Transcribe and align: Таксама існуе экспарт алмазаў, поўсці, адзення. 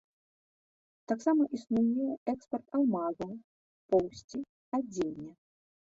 Таксама 1.11 1.41
існуе 1.57 2.07
экспарт 2.35 2.67
алмазаў, 2.79 3.31
поўсці, 3.93 4.39
адзення. 4.79 5.29